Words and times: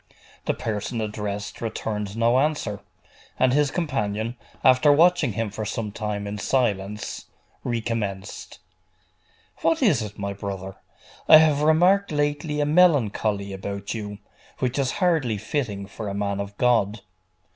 The 0.45 0.55
person 0.55 0.99
addressed 0.99 1.61
returned 1.61 2.17
no 2.17 2.39
answer; 2.39 2.79
and 3.37 3.53
his 3.53 3.69
companion, 3.69 4.35
after 4.63 4.91
watching 4.91 5.33
him 5.33 5.51
for 5.51 5.63
some 5.63 5.91
time 5.91 6.25
in 6.25 6.39
silence, 6.39 7.25
recommenced 7.63 8.57
'What 9.57 9.83
is 9.83 10.01
it, 10.01 10.17
my 10.17 10.33
brother? 10.33 10.77
I 11.29 11.37
have 11.37 11.61
remarked 11.61 12.11
lately 12.11 12.59
a 12.61 12.65
melancholy 12.65 13.53
about 13.53 13.93
you, 13.93 14.17
which 14.57 14.79
is 14.79 14.93
hardly 14.93 15.37
fitting 15.37 15.85
for 15.85 16.07
a 16.09 16.15
man 16.15 16.39
of 16.39 16.57
God. 16.57 17.01